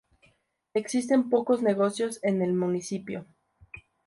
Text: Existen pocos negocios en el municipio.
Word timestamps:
Existen 0.73 1.29
pocos 1.29 1.61
negocios 1.61 2.17
en 2.23 2.41
el 2.41 2.53
municipio. 2.53 3.27